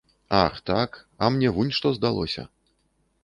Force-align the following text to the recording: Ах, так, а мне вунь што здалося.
Ах, 0.45 0.55
так, 0.69 0.95
а 1.23 1.29
мне 1.35 1.51
вунь 1.57 1.71
што 1.79 1.91
здалося. 1.97 2.47